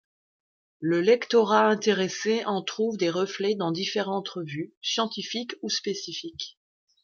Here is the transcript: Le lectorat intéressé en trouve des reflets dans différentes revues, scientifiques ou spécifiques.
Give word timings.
Le 0.79 0.99
lectorat 0.99 1.67
intéressé 1.69 2.43
en 2.45 2.63
trouve 2.63 2.97
des 2.97 3.11
reflets 3.11 3.53
dans 3.53 3.71
différentes 3.71 4.29
revues, 4.29 4.73
scientifiques 4.81 5.55
ou 5.61 5.69
spécifiques. 5.69 6.57